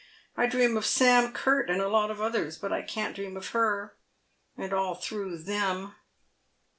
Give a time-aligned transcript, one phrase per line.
[0.35, 3.49] I dream of Sam Curt and a lot of others, but I can't dream of
[3.49, 3.93] her,
[4.57, 5.93] and all through them."